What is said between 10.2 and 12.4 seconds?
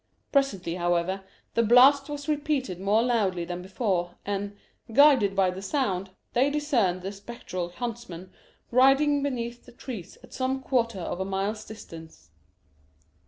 at some quarter of a mile's distance.